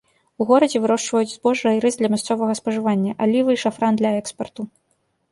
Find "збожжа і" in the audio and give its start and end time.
1.33-1.81